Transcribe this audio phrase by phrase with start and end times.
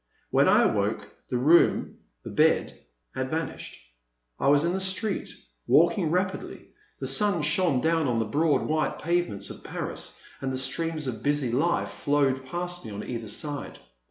[0.31, 3.77] When I awoke, the room, the bed had vanished;
[4.39, 5.29] I was in the street,
[5.67, 10.57] walking rapidly; the sun shone down on the broad white pavements of Paris, and the
[10.57, 13.77] streams of busy life flowed past me on either side.